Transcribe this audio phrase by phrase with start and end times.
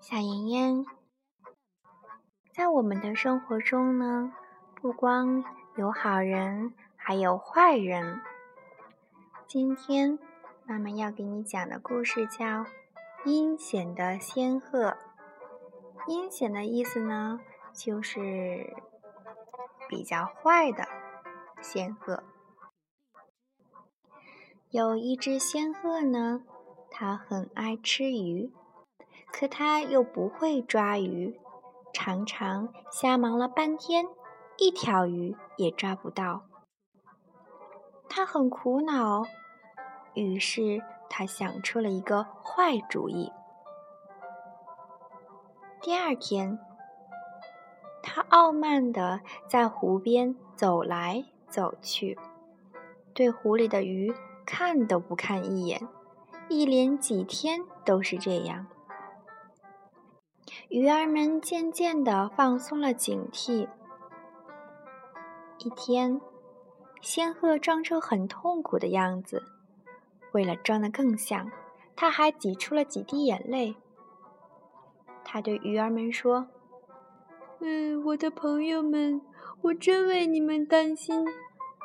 [0.00, 0.84] 小妍妍，
[2.52, 4.32] 在我们的生活中呢，
[4.74, 5.44] 不光
[5.76, 8.20] 有好人，还有坏人。
[9.46, 10.18] 今天
[10.66, 12.44] 妈妈要给你讲的故事叫
[13.24, 14.88] 《阴险的仙鹤》。
[16.08, 17.38] 阴险的意思呢，
[17.72, 18.74] 就是
[19.88, 20.88] 比较坏的
[21.62, 22.24] 仙鹤。
[24.70, 26.42] 有一只仙鹤呢，
[26.90, 28.52] 它很爱吃鱼。
[29.32, 31.40] 可它又不会抓鱼，
[31.92, 34.06] 常常瞎忙了半天，
[34.58, 36.42] 一条鱼也抓不到。
[38.10, 39.22] 他很苦恼，
[40.12, 43.32] 于是他想出了一个坏主意。
[45.80, 46.58] 第二天，
[48.02, 52.18] 他傲慢地在湖边走来走去，
[53.14, 54.12] 对湖里的鱼
[54.50, 55.86] 看都不看一眼，
[56.48, 58.66] 一连几天都是这样。
[60.70, 63.68] 鱼儿们渐渐地放松了警惕。
[65.58, 66.18] 一天，
[67.02, 69.42] 仙鹤装出很痛苦的样子，
[70.32, 71.50] 为了装得更像，
[71.94, 73.76] 他还挤出了几滴眼泪。
[75.22, 76.48] 他对鱼儿们说
[77.60, 79.20] ：“嗯，我的朋友们，
[79.60, 81.26] 我真为你们担心。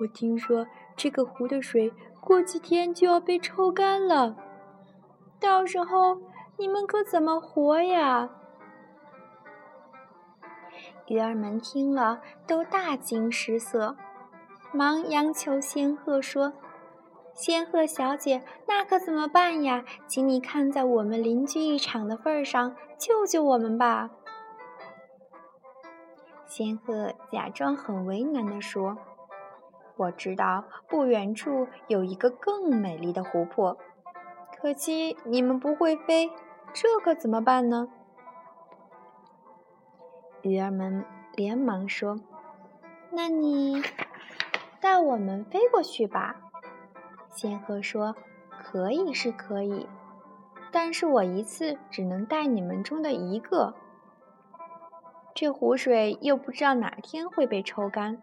[0.00, 1.92] 我听说这个湖的水
[2.28, 4.36] 过几天就要被抽干了，
[5.40, 6.20] 到时候
[6.58, 8.28] 你们可怎么活呀？”
[11.08, 13.96] 鱼儿们听了，都大惊失色，
[14.72, 16.52] 忙央求仙鹤说
[17.32, 19.82] ：“仙鹤小姐，那可怎么办呀？
[20.06, 24.10] 请你看在我们邻居一场的份上，救救我们吧！”
[26.46, 28.98] 仙鹤假装很为难地说
[29.98, 33.76] ：“我知道不远处有一个更美丽的湖泊，
[34.56, 36.30] 可惜你们不会飞，
[36.72, 37.88] 这可怎么办呢？”
[40.42, 42.20] 鱼儿们连忙说
[43.10, 43.82] ：“那你
[44.80, 46.36] 带我们飞过去吧。”
[47.34, 48.14] 仙鹤说
[48.62, 49.88] ：“可以是可以，
[50.70, 53.74] 但是我一次只能带你们中的一个。
[55.34, 58.22] 这湖水又不知道哪天会被抽干。”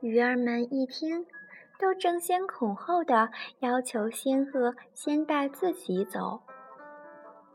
[0.00, 1.26] 鱼儿们一听，
[1.78, 3.30] 都争先恐后的
[3.60, 6.42] 要求仙鹤先带自己走。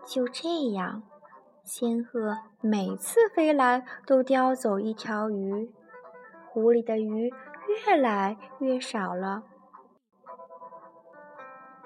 [0.06, 1.03] 就这样。
[1.63, 5.72] 仙鹤每次飞来都叼走一条鱼，
[6.50, 7.31] 湖里的鱼
[7.85, 9.44] 越来越少了。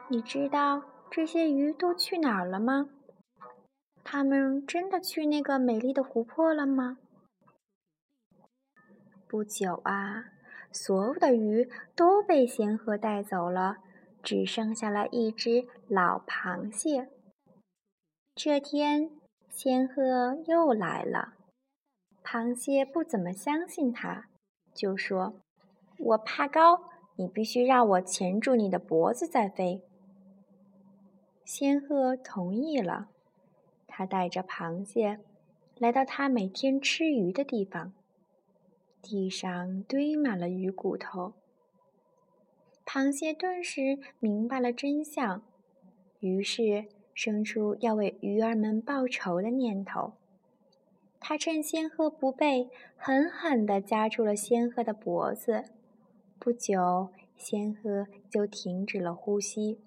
[0.07, 2.87] 你知道这些鱼都去哪儿了吗？
[4.03, 6.97] 它们真的去那个美丽的湖泊了吗？
[9.27, 10.23] 不久啊，
[10.75, 13.77] 所有的鱼都被仙鹤带走了，
[14.21, 17.07] 只剩下了一只老螃蟹。
[18.35, 19.09] 这天。
[19.47, 21.35] 仙鹤又来了，
[22.21, 24.25] 螃蟹不怎么相信他，
[24.73, 25.39] 就说
[25.97, 26.81] ：“我怕高，
[27.15, 29.81] 你必须让我钳住你的脖子再飞。”
[31.45, 33.07] 仙鹤同意了，
[33.87, 35.21] 他带着螃蟹
[35.77, 37.93] 来到他每天吃鱼的地方，
[39.05, 41.33] 地上堆满了鱼骨头。
[42.85, 45.43] 螃蟹顿时明白了真相，
[46.19, 46.87] 于是。
[47.17, 50.15] 生出要为鱼儿们报仇的念头，
[51.17, 55.63] 他趁仙鹤不备，狠狠地夹住了仙鹤的脖子。
[56.37, 57.07] 不久，
[57.37, 59.79] 仙鹤就停止了呼吸。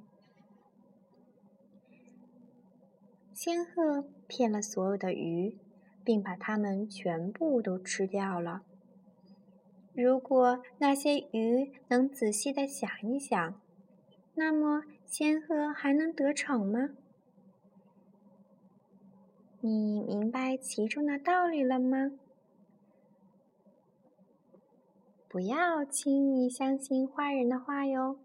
[3.34, 5.58] 仙鹤骗了所有的鱼，
[6.02, 8.62] 并把它们全部都吃掉了。
[10.00, 13.60] 如果那些鱼能仔细的想一想，
[14.34, 16.90] 那么仙鹤还能得逞吗？
[19.60, 22.12] 你明白其中的道理了吗？
[25.28, 28.20] 不要轻易相信坏人的话哟。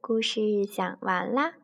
[0.00, 1.56] 故事讲完啦，